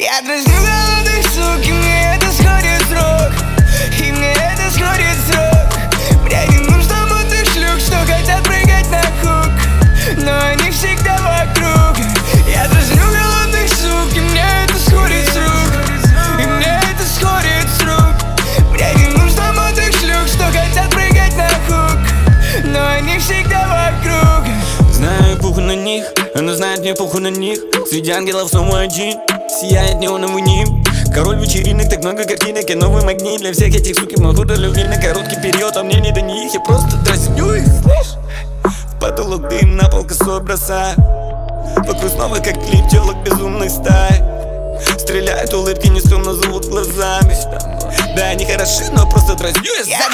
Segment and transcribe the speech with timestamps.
[0.00, 3.34] Я дразню голодных сук, и мне это сходит с рук.
[3.98, 6.22] И мне это сходит с рук.
[6.24, 9.52] Мне не нужно мутных шлюх, что хотят прыгать на хук.
[10.16, 11.98] Но они всегда вокруг.
[12.48, 18.72] Я дразню голодных сук, и мне это сходит с И мне это сходит с рук.
[18.72, 21.98] Мне не нужно мутных шлюх, что хотят прыгать на хук.
[22.64, 24.48] Но они всегда вокруг.
[24.94, 26.06] Знаю пуху на них,
[26.40, 27.58] она знает мне пуху на них.
[27.88, 29.18] Среди ангелов снова один,
[29.60, 30.82] сияет неоновый ним.
[31.12, 34.16] Король вечеринок, так много картинок, я новый магнит Для всех этих суки.
[34.16, 38.16] До любви на короткий период А мне не до них, я просто дразню их, слышь.
[38.64, 40.96] В потолок дым, на пол косой бросаю
[41.76, 44.22] Вокруг снова как клип телок безумных стай.
[44.98, 47.36] Стреляют улыбки, не стрёмно зовут глазами.
[48.16, 50.08] Да, они хороши, но просто дразню я Я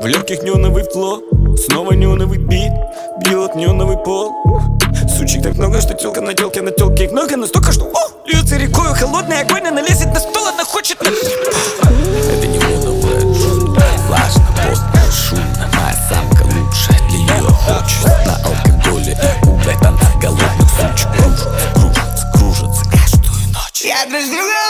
[0.00, 1.20] в легких неоновый фло
[1.56, 2.72] Снова неоновый бит,
[3.24, 4.32] бьет неоновый пол.
[5.16, 8.56] Сучек так много, что телка на телке на телке их много Настолько, что о, льется
[8.56, 11.08] рекою холодный огонь Она лезет на стол, она хочет на...
[11.08, 19.46] Это неоновая джунгля Влажно, потно, шумно Моя самка лучшая, для нее хочется На алкоголе и
[19.46, 21.08] углях танцы голодных сучек.
[21.18, 23.82] Кружится, кружится, кружится каждую ночь.
[23.82, 24.69] Я дразню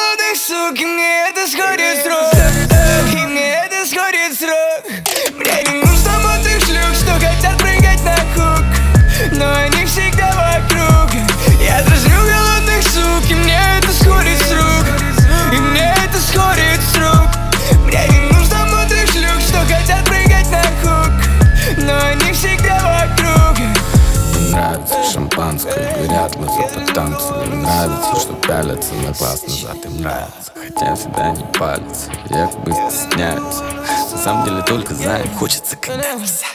[28.46, 33.64] пялятся на глаз назад Им нравится, хотя всегда не палятся Якобы стесняются.
[34.12, 36.46] На самом деле только за им хочется, когда нельзя